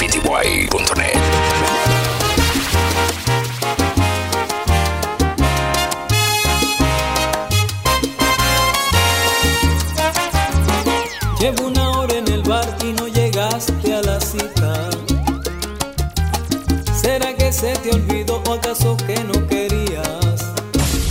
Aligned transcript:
mixespty.net. 0.00 1.18
Llevo 11.40 11.68
una 11.68 11.90
hora 11.90 12.14
en 12.14 12.28
el 12.28 12.42
bar 12.42 12.66
y 12.82 12.92
no 12.92 13.08
llegaste 13.08 13.94
a 13.94 14.02
la 14.02 14.20
cita. 14.20 14.90
¿Será 17.00 17.34
que 17.34 17.52
se 17.52 17.72
te 17.76 17.90
olvidó 17.90 18.42
o 18.48 18.54
acaso 18.54 18.96
que 19.06 19.22
no 19.24 19.46
querías? 19.46 20.52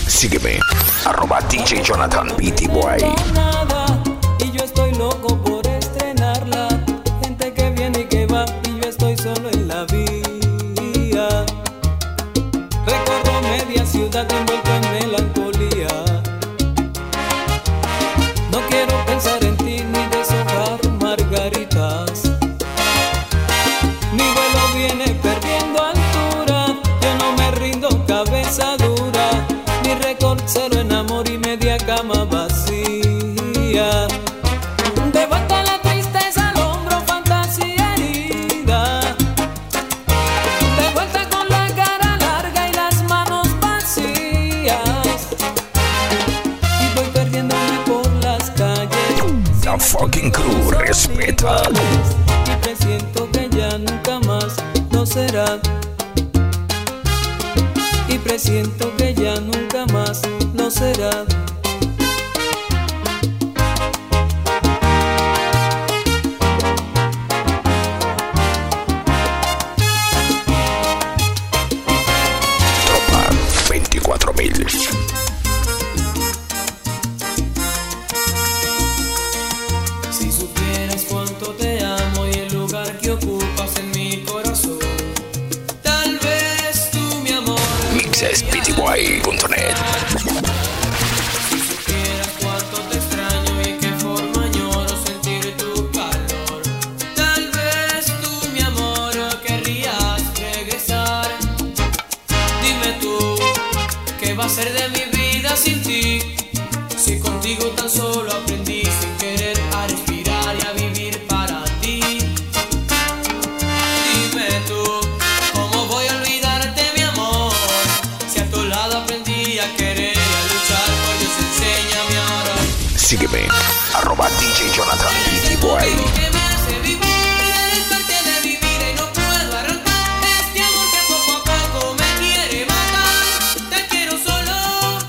Sígueme, 0.07 0.59
arroba 1.05 1.39
DJ 1.49 1.81
Jonathan 1.81 2.33
Beatty 2.37 2.67
24000. 74.17 75.16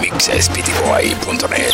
mixespty.net. 0.00 1.72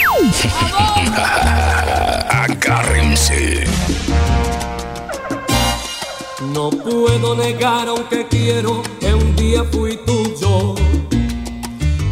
Agárrense. 2.28 3.64
No 6.52 6.70
puedo 6.70 7.36
negar 7.36 7.86
aunque 7.86 8.24
quiero 8.40 8.82
que 8.98 9.12
un 9.12 9.36
día 9.36 9.64
fui 9.64 9.98
tuyo. 9.98 10.74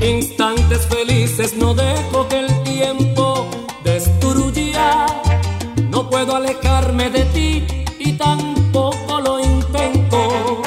Instantes 0.01 0.87
felices 0.87 1.55
no 1.57 1.75
dejo 1.75 2.29
que 2.29 2.41
el 2.41 2.63
tiempo 2.63 3.49
destruya. 3.83 5.07
No 5.91 6.09
puedo 6.11 6.37
alejarme 6.37 7.11
de 7.11 7.25
ti 7.37 7.67
y 7.99 8.13
tampoco 8.13 9.21
lo 9.21 9.41
intento. 9.41 10.63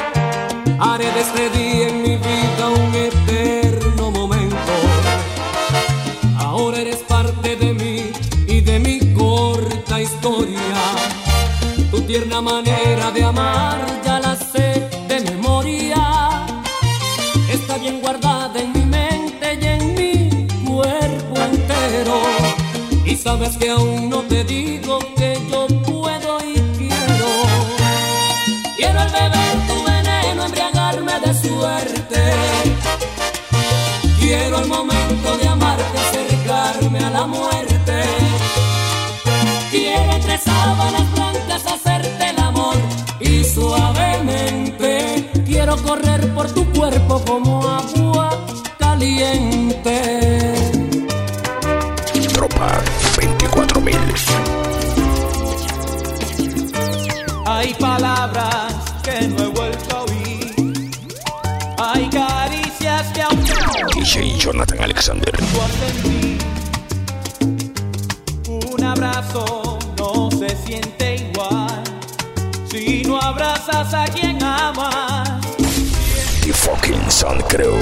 Haré 0.79 1.09
de 1.16 1.21
este 1.27 1.44
día 1.57 1.88
en 1.89 2.01
mi 2.01 2.16
vida 2.29 2.63
un 2.83 2.94
eterno 3.09 4.11
momento. 4.11 4.73
Ahora 6.39 6.79
eres 6.79 7.01
parte 7.16 7.55
de 7.55 7.73
mí 7.73 8.11
y 8.47 8.61
de 8.61 8.79
mi 8.79 9.13
corta 9.13 10.01
historia. 10.01 10.77
Tu 11.91 12.01
tierna 12.01 12.41
manera 12.41 13.11
de 13.11 13.23
amar 13.23 13.91
sabes 23.21 23.55
que 23.57 23.69
aún 23.69 24.09
no 24.09 24.21
te 24.23 24.43
digo 24.43 24.97
que 25.15 25.37
yo 25.49 25.67
puedo 25.67 26.39
y 26.39 26.55
quiero. 26.77 27.29
Quiero 28.75 28.99
al 28.99 29.11
beber 29.11 29.55
tu 29.67 29.83
veneno, 29.83 30.45
embriagarme 30.45 31.19
de 31.19 31.33
suerte. 31.33 32.21
Quiero 34.19 34.57
al 34.57 34.67
momento 34.67 35.37
de 35.37 35.47
amarte 35.47 35.97
acercarme 35.99 36.99
a 36.99 37.09
la 37.11 37.27
muerte. 37.27 38.03
Quiero 39.69 40.11
entre 40.13 40.38
sábanas 40.39 41.13
blancas 41.13 41.65
hacerte 41.67 42.29
el 42.29 42.39
amor 42.39 42.75
y 43.19 43.43
suavemente 43.43 45.29
quiero 45.45 45.77
correr 45.83 46.33
por 46.33 46.51
tu 46.51 46.65
cuerpo 46.71 47.21
como 47.25 47.60
Hay 57.62 57.75
palabras 57.75 58.74
que 59.04 59.28
no 59.28 59.44
he 59.44 59.48
vuelto 59.50 59.96
a 59.96 60.02
oír. 60.02 60.92
Hay 61.78 62.10
caricias 62.10 63.04
que 63.13 63.22
aún 63.22 63.40
DJ 63.94 64.36
Jonathan 64.36 64.81
Alexander. 64.81 65.31
Un 68.48 68.84
abrazo 68.84 69.78
no 69.96 70.31
se 70.31 70.50
siente 70.66 71.18
igual 71.18 71.84
si 72.68 73.04
no 73.04 73.22
abrazas 73.22 73.94
a 73.94 74.06
quien 74.06 74.42
amas. 74.42 75.30
The 76.42 76.54
fucking 76.54 77.12
Sun 77.12 77.44
Crew. 77.48 77.78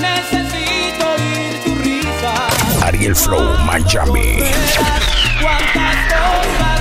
Necesito 0.00 1.06
oír 1.14 1.60
tu 1.64 1.74
risa. 1.76 2.86
Ariel 2.86 3.14
Flow 3.14 3.56
Miami. 3.64 4.38
Cuántas 5.40 5.96
cosas 6.08 6.75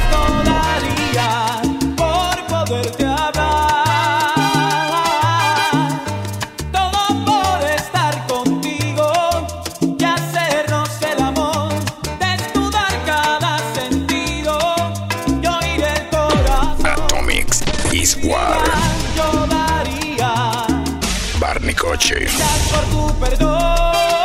gracias 21.97 22.73
por 22.73 22.83
tu 22.89 23.19
perdón. 23.19 24.24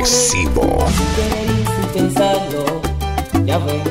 Agresivo. 0.00 0.86
Pensarlo, 1.92 2.80
ya 3.44 3.58
ven. 3.58 3.82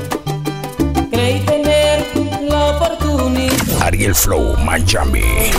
Creí 1.12 1.40
tener 1.42 2.04
la 2.50 2.78
oportunidad. 2.78 3.82
Ariel 3.84 4.16
Flow, 4.16 4.56
Miami. 4.58 5.52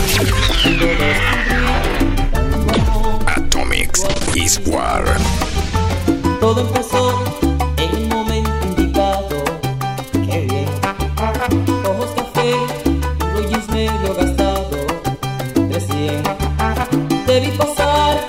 Atomics 3.27 4.03
is 4.35 4.59
War. 4.65 5.05
Todo 6.41 6.61
empezó 6.61 7.23
en 7.77 7.95
un 7.95 8.09
momento 8.09 8.51
indicado. 8.67 9.43
Qué 10.11 10.47
bien. 10.49 10.65
Ojos 11.85 12.09
café, 12.17 12.55
un 13.37 13.47
jeans 13.47 13.69
medio 13.69 14.15
gastado. 14.15 14.69
Recién 15.69 16.21
debí 17.25 17.51
pasar 17.51 18.20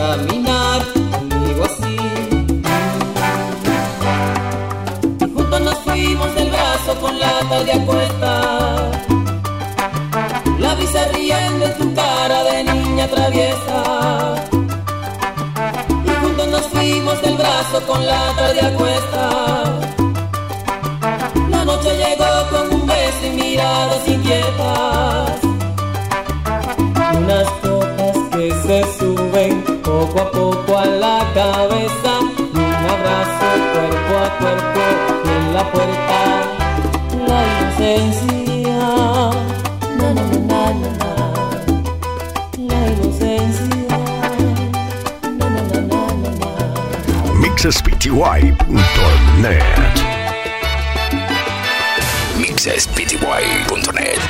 caminar 0.00 0.80
conmigo 0.94 1.62
así? 1.70 1.96
Y 5.20 5.26
juntos 5.34 5.60
nos 5.60 5.78
fuimos 5.86 6.34
del 6.36 6.50
brazo 6.50 6.92
con 7.02 7.18
la 7.24 7.34
tarde 7.50 7.72
a 7.72 7.80
cuesta. 7.88 8.32
La 10.58 10.70
se 10.94 11.02
riendo 11.12 11.64
en 11.66 11.74
tu 11.78 11.94
cara 11.94 12.38
de 12.48 12.64
niña 12.64 13.06
traviesa. 13.08 13.78
Y 16.08 16.12
juntos 16.20 16.48
nos 16.54 16.66
fuimos 16.72 17.16
del 17.22 17.36
brazo 17.36 17.78
con 17.86 18.00
la 18.06 18.22
tarde 18.38 18.60
a 18.68 18.70
cuesta. 18.80 19.24
La 21.54 21.64
noche 21.64 21.90
llegó 22.02 22.32
con 22.52 22.64
un 22.76 22.86
beso 22.86 23.22
y 23.26 23.30
miradas 23.40 24.08
inquietas. 24.08 25.40
Unas 27.18 27.48
gotas 27.62 28.16
que 28.32 28.46
se 28.64 28.98
suben 28.98 29.19
poco 30.00 30.20
a 30.20 30.30
poco 30.30 30.78
a 30.78 30.86
la 30.86 31.18
cabeza. 31.34 32.20
Un 32.20 32.86
abrazo 32.94 33.46
cuerpo 33.74 34.12
a 34.16 34.28
cuerpo 34.38 34.80
y 35.24 35.26
en 35.28 35.44
la 35.52 35.64
puerta 35.72 36.18
la 37.28 37.40
inocencia. 37.60 38.78
Na, 39.98 40.08
na, 40.14 40.24
na. 40.50 40.62
La 42.68 42.80
inocencia. 42.92 43.94
Mixespty.net 47.34 48.94
Mixespty.net 52.38 54.20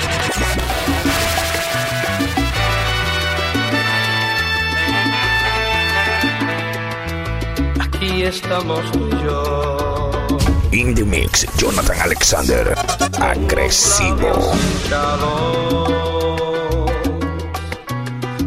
Aquí 8.21 8.29
estamos 8.29 8.93
tú 8.93 9.09
y 9.09 9.25
yo. 9.25 10.11
Indie 10.73 11.05
Mix, 11.07 11.47
Jonathan 11.57 12.01
Alexander, 12.03 12.75
agresivo. 13.19 14.53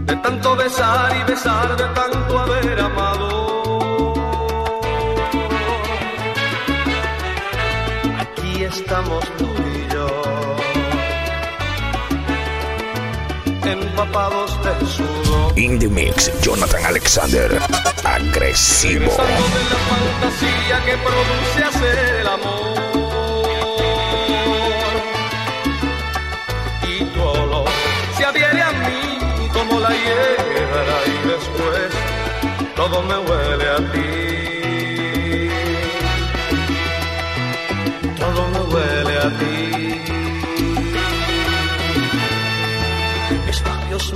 De 0.05 0.15
tanto 0.17 0.55
besar 0.57 1.17
y 1.17 1.23
besar, 1.31 1.75
de 1.75 1.85
tanto 1.85 2.37
haber 2.37 2.79
amado. 2.81 4.13
Aquí 8.19 8.63
estamos 8.65 9.25
tú 9.39 9.49
y 9.73 9.91
yo. 9.91 10.07
Empapados 13.65 14.51
de 14.63 14.85
sudor. 14.85 15.42
Indie 15.55 15.87
Mix, 15.87 16.31
Jonathan 16.41 16.83
Alexander, 16.85 17.59
agresivo. 18.03 19.11
De 19.11 19.17
la 19.17 19.79
fantasía 19.89 20.83
que 20.85 20.97
produce 20.97 21.63
hacer 21.63 22.15
el 22.21 22.27
amor. 22.27 22.73
Y 26.87 27.03
tu 27.05 27.21
olor 27.21 27.69
se 28.17 28.25
adhiere 28.25 28.61
a 28.61 28.71
mí 28.71 29.49
como 29.53 29.79
la 29.79 29.89
hierba 29.89 30.97
y 31.05 31.27
después 31.27 31.93
todo 32.75 33.01
me 33.03 33.17
huele 33.17 33.69
a 33.69 33.77
ti. 33.91 34.22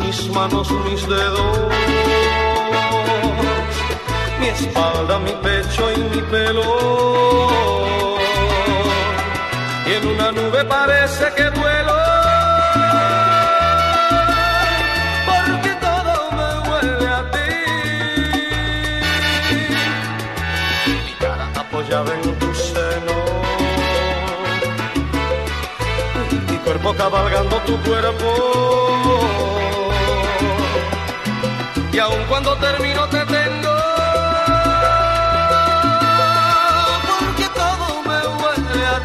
Mis 0.07 0.29
manos, 0.29 0.71
mis 0.85 1.05
dedos 1.05 1.67
mi 4.39 4.47
espalda, 4.47 5.19
mi 5.19 5.31
pecho 5.31 5.91
y 5.91 5.97
mi 6.11 6.21
pelo. 6.31 6.63
Y 9.87 9.93
en 9.93 10.07
una 10.07 10.31
nube 10.31 10.63
parece 10.65 11.25
que 11.35 11.43
duelo. 11.57 11.97
Porque 15.29 15.71
todo 15.87 16.13
me 16.37 16.49
huele 16.69 17.07
a 17.07 17.31
ti. 17.33 17.49
Mi 21.05 21.13
cara 21.19 21.49
apoyada 21.55 22.13
en 22.13 22.39
tu 22.39 22.53
seno. 22.53 23.17
Mi 26.49 26.57
cuerpo 26.57 26.93
cabalgando 26.93 27.57
tu 27.65 27.75
cuerpo. 27.81 29.26
Y 31.97 31.99
aun 31.99 32.23
cuando 32.27 32.55
termino 32.57 33.09
te 33.09 33.25
tengo 33.25 33.75
porque 37.07 37.45
todo 37.55 38.03
me 38.03 38.19
huele 38.37 38.85
a 38.85 38.97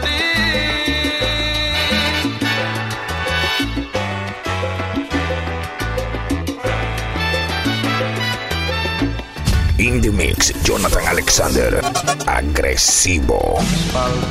ti. 9.78 9.82
Indie 9.82 10.12
Mix, 10.12 10.52
Jonathan 10.62 11.06
Alexander, 11.06 11.80
agresivo. 12.26 13.58
espalda, 13.72 14.26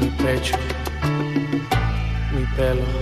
mi 0.00 0.08
pecho, 0.24 0.56
mi 2.32 2.46
pelo, 2.56 2.99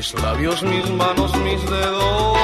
mis 0.00 0.14
labios, 0.22 0.62
mis 0.62 0.90
manos, 0.92 1.30
mis 1.44 1.60
dedos, 1.68 2.38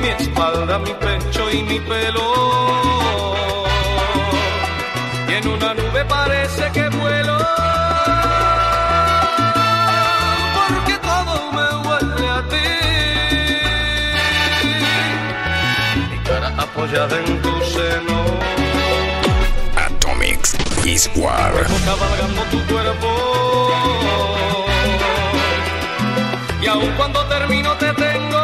mi 0.00 0.08
espalda, 0.10 0.78
mi 0.78 0.94
pecho 0.94 1.50
y 1.50 1.62
mi 1.64 1.80
pelo. 1.80 2.52
parece 6.08 6.70
que 6.72 6.88
vuelo. 6.88 7.38
Porque 10.56 10.94
todo 11.08 11.34
me 11.56 11.66
huele 11.84 12.28
a 12.38 12.40
ti. 12.52 12.68
Mi 16.10 16.18
cara 16.28 16.48
apoyada 16.58 17.16
en 17.18 17.42
tu 17.42 17.52
seno. 17.74 18.18
Atomics 19.84 20.54
is 20.84 21.10
War. 21.16 21.54
cabalgando 21.86 22.42
tu 22.52 22.58
cuerpo. 22.72 24.31
Y 26.62 26.66
aun 26.68 26.92
cuando 26.96 27.24
termino 27.26 27.76
te 27.76 27.92
tengo. 27.94 28.38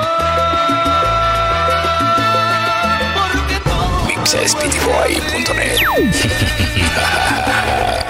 Porque 3.14 3.60
todo 3.62 4.06
mixesptboy.net 4.08 5.78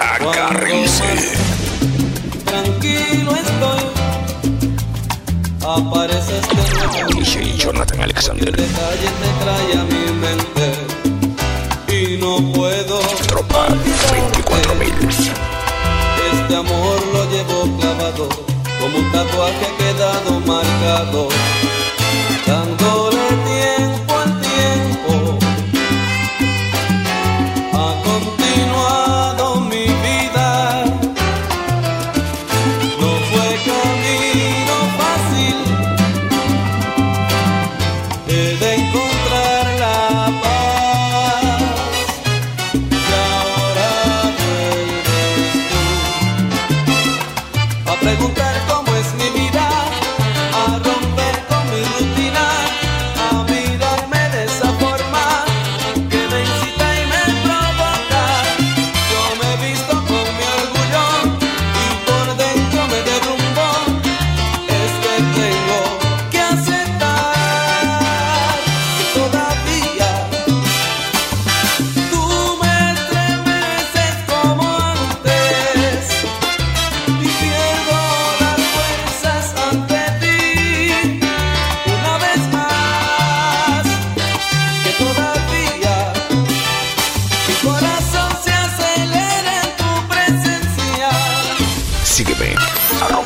Agárrense. 0.01 1.03
Tranquilo 2.45 3.35
estoy. 3.35 3.83
Apareces 5.67 6.41
de. 6.49 7.13
DJ 7.13 7.55
Jonathan 7.57 8.01
Alexander. 8.01 8.55
Detalle 8.55 9.09
te 9.21 9.29
trae 9.43 9.73
a 9.77 9.83
mi 9.83 10.03
mente. 10.23 10.65
Y 11.87 12.17
no 12.17 12.51
puedo. 12.51 12.99
Tropa 13.27 13.67
24.000. 13.67 15.31
Este 16.33 16.55
amor 16.55 16.99
lo 17.13 17.29
llevo 17.29 17.77
clavado. 17.77 18.48
Como 18.79 18.97
un 18.97 19.11
tatuaje 19.11 19.67
quedado 19.77 20.39
marcado. 20.41 21.27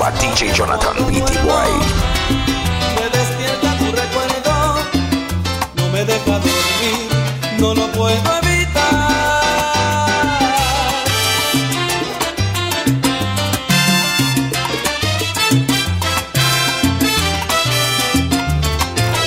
Arroba 0.04 0.20
DJ 0.20 0.52
Jonathan 0.54 0.96
me 0.98 1.06
despierta 3.10 3.78
tu 3.78 3.86
recuerdo 3.86 4.76
no 5.76 5.88
me 5.94 6.04
deja 6.04 6.40
dormir 6.40 7.08
no 7.58 7.74
lo 7.74 7.88
puedo 7.94 8.34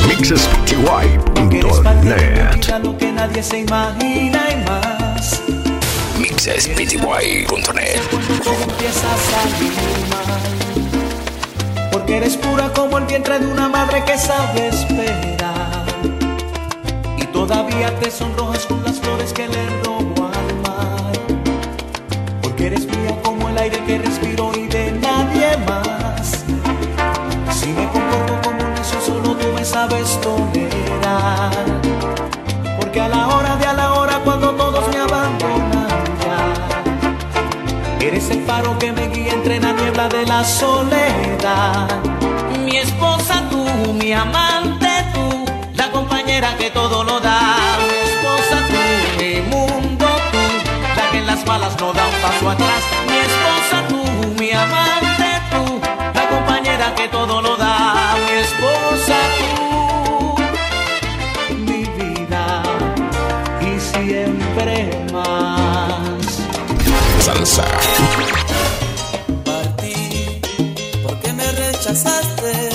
Mixespty.net. 0.08 2.68
lo 2.82 2.98
que 2.98 3.12
nadie 3.12 3.42
se 3.42 3.58
imagina 3.60 4.40
y 4.50 4.56
más. 4.68 5.40
Mixespty.net. 6.18 8.00
Empieza 8.62 9.14
a 9.14 9.16
salir 9.30 9.72
mal. 10.10 10.65
Porque 12.06 12.18
eres 12.18 12.36
pura 12.36 12.72
como 12.72 12.98
el 12.98 13.04
vientre 13.06 13.36
de 13.40 13.48
una 13.48 13.68
madre 13.68 14.04
que 14.04 14.16
sabe 14.16 14.68
esperar. 14.68 15.84
Y 17.18 17.24
todavía 17.32 17.98
te 17.98 18.12
sonrojas 18.12 18.64
con 18.66 18.80
las 18.84 19.00
flores 19.00 19.32
que 19.32 19.48
le 19.48 19.82
robo 19.82 20.28
al 20.28 20.54
mar. 20.62 21.12
Porque 22.40 22.68
eres 22.68 22.86
mía 22.86 23.20
como 23.24 23.48
el 23.48 23.58
aire 23.58 23.82
que 23.86 23.98
respiro 23.98 24.52
y 24.54 24.68
de 24.68 24.92
nadie 24.92 25.56
más. 25.66 26.44
Si 27.50 27.72
me 27.72 27.88
comporto 27.90 28.40
como 28.40 28.60
un 28.60 28.74
necio, 28.74 29.00
solo 29.00 29.34
tú 29.34 29.48
me 29.56 29.64
sabes 29.64 30.20
tolerar. 30.20 31.50
Porque 32.78 33.00
a 33.00 33.08
la 33.08 33.26
hora 33.26 33.56
de 33.56 33.66
a 33.66 33.72
la 33.72 33.94
hora, 33.94 34.20
cuando 34.24 34.55
eres 38.16 38.30
el 38.30 38.42
faro 38.44 38.78
que 38.78 38.92
me 38.92 39.08
guía 39.08 39.32
entre 39.32 39.60
la 39.60 39.72
niebla 39.72 40.08
de 40.08 40.24
la 40.24 40.42
soledad. 40.42 41.88
Mi 42.64 42.76
esposa 42.78 43.42
tú, 43.50 43.62
mi 43.92 44.12
amante 44.12 44.88
tú, 45.14 45.44
la 45.74 45.90
compañera 45.90 46.56
que 46.56 46.70
todo 46.70 47.04
lo 47.04 47.20
da. 47.20 47.38
Mi 47.88 47.98
esposa 48.08 48.56
tú, 48.70 48.82
mi 49.18 49.34
mundo 49.52 50.06
tú, 50.32 50.44
la 50.96 51.10
que 51.10 51.18
en 51.18 51.26
las 51.26 51.46
malas 51.46 51.78
no 51.78 51.92
da 51.92 52.06
un 52.06 52.18
paso 52.22 52.50
atrás. 52.50 52.82
Mi 53.10 53.18
esposa 53.28 53.76
tú, 53.90 54.02
mi 54.40 54.50
amante 54.50 55.30
tú, 55.52 55.80
la 56.14 56.28
compañera 56.28 56.94
que 56.94 57.08
todo 57.08 57.42
lo 57.42 57.50
da. 57.50 57.55
Salsa. 67.46 67.64
Partí 69.44 70.40
porque 71.04 71.32
me 71.32 71.52
rechazaste. 71.52 72.65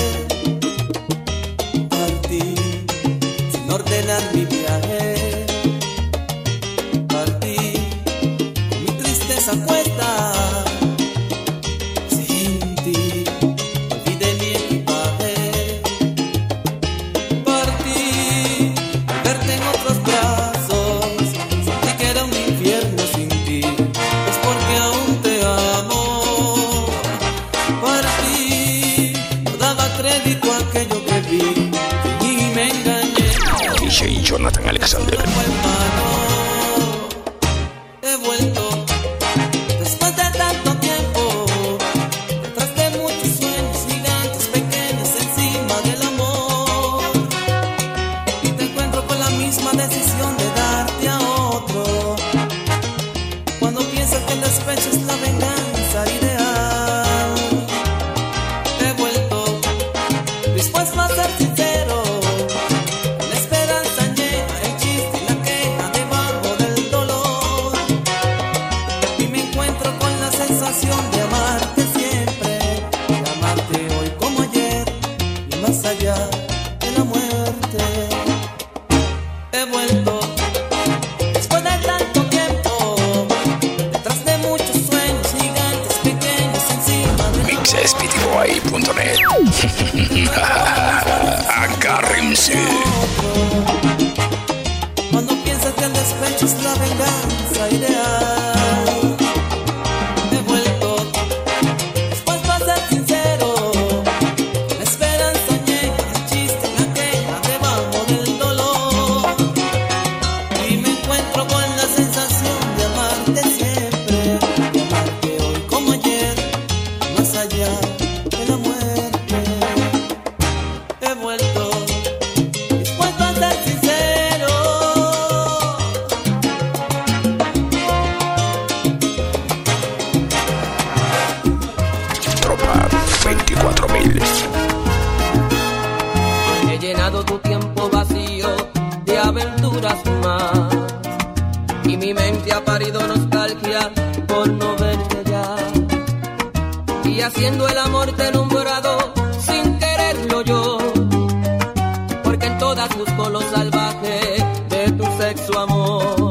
Sexo 155.22 155.56
amor. 155.56 156.30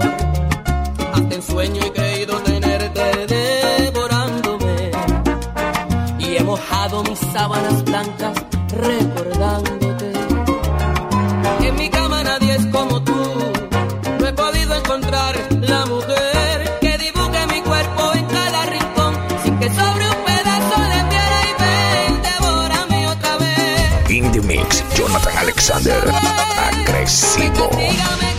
Hasta 1.14 1.36
en 1.36 1.42
sueño 1.42 1.82
he 1.86 1.92
creído 1.94 2.34
tenerte 2.52 3.06
devorándome. 3.84 4.92
Y 6.20 6.36
he 6.36 6.44
mojado 6.44 7.04
mis 7.04 7.20
sábanas 7.34 7.84
blancas 7.86 8.36
recordándote. 8.88 10.12
En 11.68 11.76
mi 11.76 11.90
cama 11.90 12.24
nadie 12.24 12.56
es 12.56 12.66
como 12.68 13.02
tú. 13.02 13.20
No 14.20 14.28
he 14.28 14.34
podido 14.34 14.76
encontrar 14.82 15.34
la 15.74 15.86
mujer 15.86 16.56
que 16.82 16.98
dibuje 17.06 17.42
mi 17.54 17.62
cuerpo 17.62 18.04
en 18.20 18.26
cada 18.26 18.60
rincón. 18.76 19.14
Sin 19.44 19.54
que 19.60 19.70
sobre 19.80 20.06
un 20.16 20.20
pedazo 20.30 20.78
de 20.94 21.00
piedra 21.12 21.40
y 21.50 21.54
ven, 21.64 22.12
devórame 22.30 23.08
otra 23.08 23.38
vez. 23.38 24.12
In 24.18 24.32
the 24.34 24.42
mix, 24.42 24.84
Jonathan 24.98 25.38
Alexander. 25.38 26.02
Agresivo. 26.70 27.70
Dígame 27.78 28.31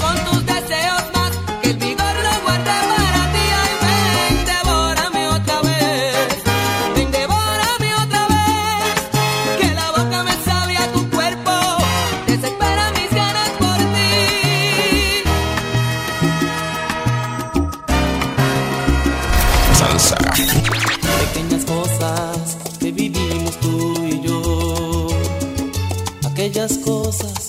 Aquellas 26.62 26.78
cosas 26.84 27.48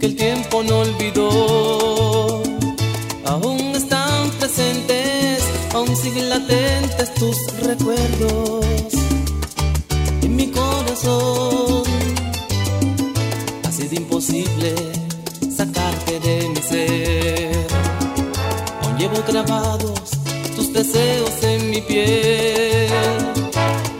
que 0.00 0.06
el 0.06 0.16
tiempo 0.16 0.62
no 0.62 0.78
olvidó. 0.78 2.42
Aún 3.26 3.60
están 3.74 4.30
presentes, 4.38 5.42
aún 5.74 5.94
siguen 5.94 6.30
latentes 6.30 7.12
tus 7.16 7.36
recuerdos. 7.60 8.94
En 10.22 10.34
mi 10.34 10.50
corazón 10.50 11.82
ha 13.66 13.70
sido 13.70 13.94
imposible 13.96 14.74
sacarte 15.54 16.18
de 16.18 16.48
mi 16.48 16.62
ser. 16.62 17.66
Aún 18.82 18.96
llevo 18.96 19.22
grabados 19.28 20.12
tus 20.56 20.72
deseos 20.72 21.42
en 21.42 21.68
mi 21.68 21.82
piel 21.82 22.88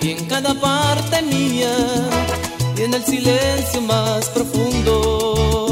y 0.01 0.13
en 0.13 0.25
cada 0.25 0.59
parte 0.59 1.21
mía 1.21 2.09
y 2.79 2.83
en 2.83 2.95
el 2.95 3.05
silencio 3.05 3.81
más 3.83 4.29
profundo. 4.29 5.69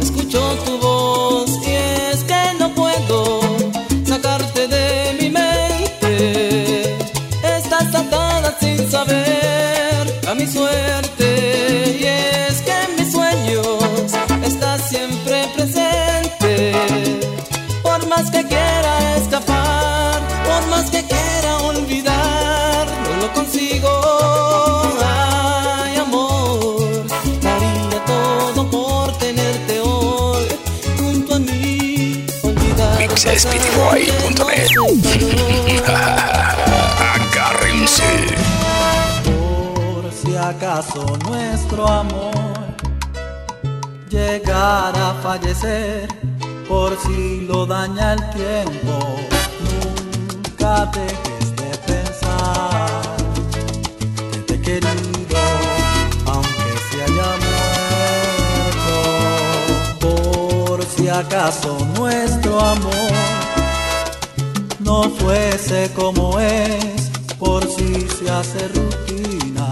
Escucho 0.00 0.40
tu 0.64 0.78
voz 0.78 1.21
Mixespeedyboy.net. 33.42 34.70
Agárrense. 37.14 38.10
Por 39.24 40.12
si 40.12 40.36
acaso 40.36 41.04
nuestro 41.26 41.88
amor 41.88 42.30
llegara 44.08 45.10
a 45.10 45.14
fallecer, 45.14 46.06
por 46.68 46.96
si 46.98 47.40
lo 47.48 47.66
daña 47.66 48.12
el 48.12 48.30
tiempo, 48.30 49.18
nunca 49.66 50.86
dejes 50.92 51.56
de 51.56 51.70
pensar 51.78 53.02
que 54.30 54.38
te 54.38 54.60
querido, 54.60 55.42
aunque 56.26 56.72
se 56.90 57.02
haya 57.02 57.30
muerto. 58.78 58.96
Por 59.98 60.84
si 60.84 61.08
acaso 61.08 61.76
nuestro 61.96 62.60
amor 62.60 63.01
no 64.92 65.08
fuese 65.08 65.90
como 65.94 66.38
es, 66.38 67.10
por 67.38 67.66
si 67.66 68.06
se 68.16 68.30
hace 68.30 68.68
rutina, 68.68 69.70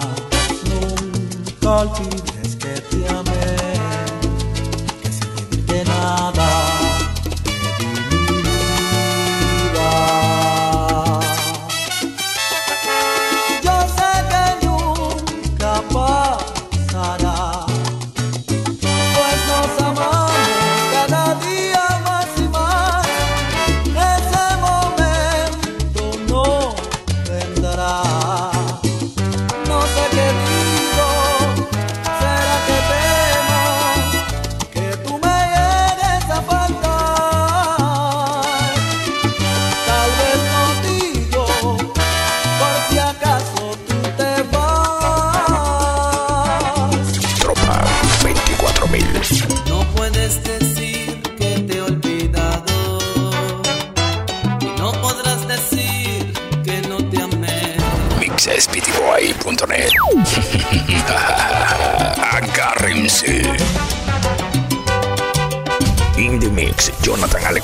nunca 0.71 1.71
olvides 1.83 2.57
que 2.57 2.75
te 2.89 3.09
amé, 3.19 3.40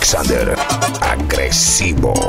Alexander. 0.06 0.54
Agresivo. 1.00 2.25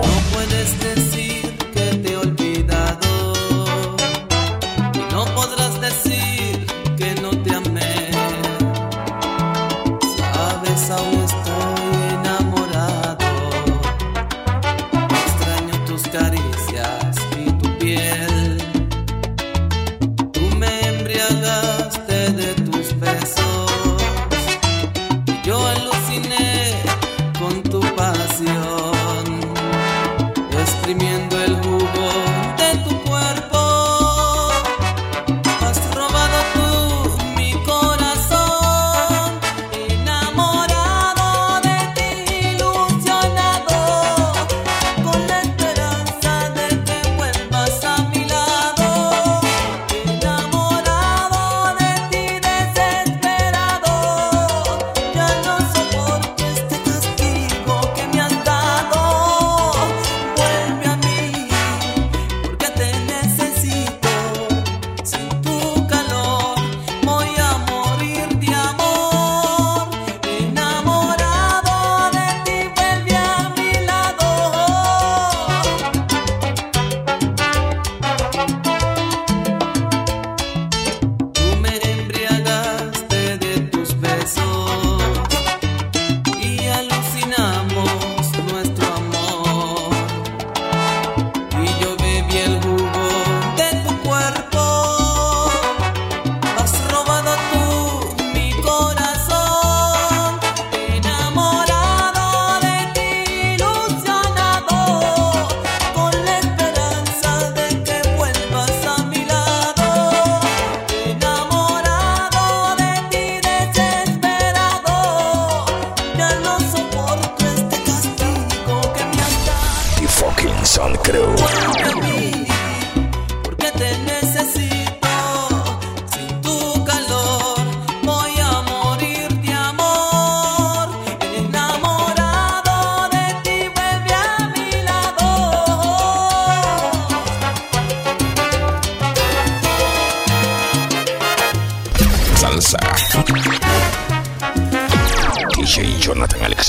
Excelsior. 28.39 28.86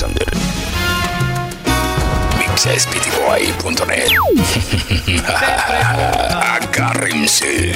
Alexander. 0.01 0.31
Mixespitiboy.net. 2.37 4.07
Agárrense. 6.63 7.75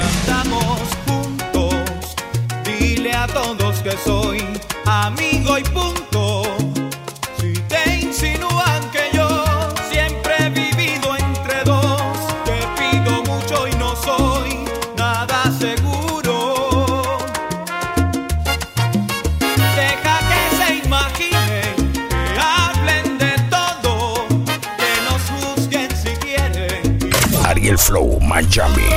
Ariel 27.53 27.77
Flow 27.77 28.19
Miami. 28.19 28.89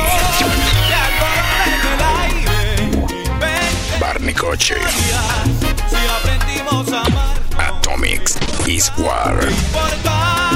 Barney 4.01 4.33
Coche. 4.33 4.81
Atomics. 7.59 8.39
Is 8.67 8.91
War. 8.97 10.56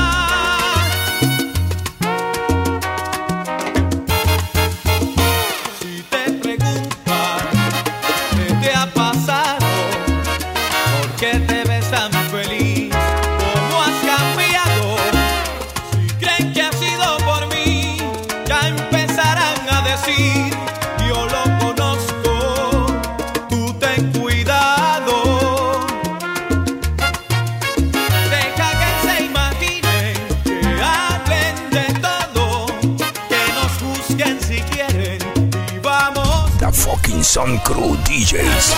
Sun 37.30 37.60
Crew 37.60 37.94
DJs. 38.02 38.74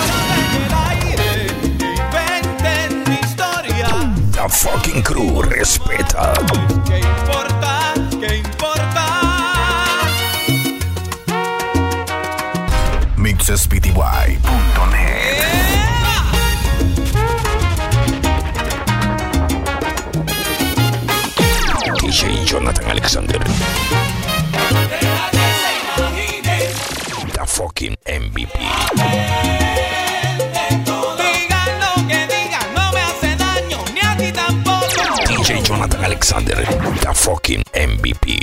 The 4.32 4.46
fucking 4.46 5.02
crew 5.02 5.40
respeta. 5.40 6.34
¿Qué 6.84 6.98
importa? 6.98 7.94
¿Qué 8.20 8.36
importa? 8.36 9.06
Mixespty.net. 13.16 14.42
DJ 22.02 22.44
Jonathan 22.44 22.90
Alexander. 22.90 23.40
MVP. 27.90 28.52
Digan 31.18 31.80
lo 31.80 32.06
que 32.06 32.26
digan, 32.26 32.74
no 32.74 32.92
me 32.92 33.00
hace 33.00 33.34
daño, 33.36 33.78
ni 33.92 34.00
a 34.00 34.16
ti 34.16 34.30
tampoco. 34.32 34.86
DJ 35.26 35.62
Jonathan 35.62 36.04
Alexander. 36.04 36.64
The 37.00 37.12
fucking 37.14 37.62
MVP. 37.74 38.38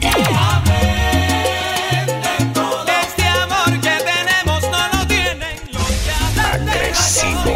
Este 3.02 3.28
amor 3.28 3.72
que 3.80 3.96
tenemos 4.12 4.62
no 4.64 5.00
lo 5.00 5.08
tienen 5.08 5.58
los 5.72 5.88
que 5.88 6.12
hablan 6.12 6.66
de 6.66 6.72
Agresivo. 6.72 7.56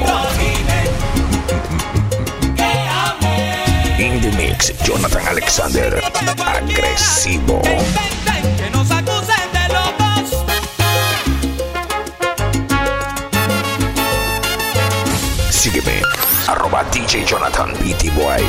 In 3.99 4.21
the 4.21 4.31
mix, 4.37 4.73
Jonathan 4.85 5.27
Alexander. 5.27 6.01
Agresivo. 6.45 7.61
Sígueme. 15.63 16.01
Arroba 16.45 16.83
DJ 16.91 17.23
Jonathan 17.23 17.71
BT 17.79 18.11
Boy. 18.15 18.43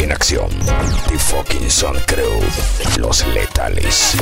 En 0.00 0.10
acción. 0.10 0.50
The 1.06 1.16
fucking 1.16 1.70
Sun 1.70 2.00
Crew. 2.08 2.40
Los 2.98 3.24
letales. 3.28 4.16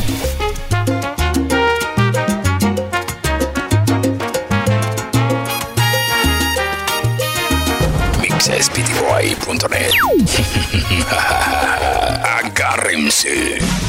Mixespitiboy.net 8.21 9.93
Agárrense. 12.45 13.82